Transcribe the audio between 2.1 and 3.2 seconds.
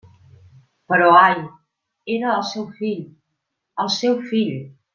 era el seu fill...,